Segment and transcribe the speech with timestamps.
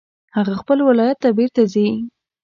[0.35, 1.87] هغه خپل ولایت ته بیرته ځي